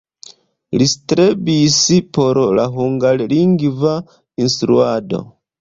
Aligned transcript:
Li 0.81 0.87
strebis 0.93 1.77
por 2.19 2.41
la 2.61 2.65
hungarlingva 2.79 3.95
instruado. 4.47 5.25